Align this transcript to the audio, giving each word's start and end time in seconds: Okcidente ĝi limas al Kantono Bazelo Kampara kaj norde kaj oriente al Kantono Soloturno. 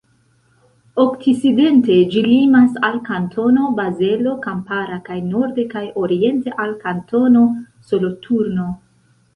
Okcidente 1.01 1.97
ĝi 2.15 2.23
limas 2.29 2.79
al 2.89 2.97
Kantono 3.11 3.67
Bazelo 3.81 4.35
Kampara 4.47 4.99
kaj 5.11 5.19
norde 5.29 5.69
kaj 5.77 5.85
oriente 6.07 6.59
al 6.67 6.77
Kantono 6.85 7.47
Soloturno. 7.93 8.71